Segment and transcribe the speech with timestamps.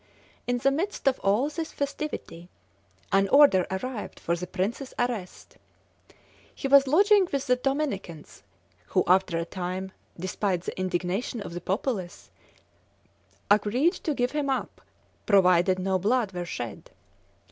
[0.47, 2.49] In the midst of all this festivity,
[3.11, 5.59] an order arrived for the prince's arrest!
[6.55, 8.41] He was lodging with the Dominicans,
[8.87, 12.31] who, after a time, despite the indignation of the populace,
[13.51, 14.81] agreed to give him up,
[15.27, 16.89] provided no blood were shed.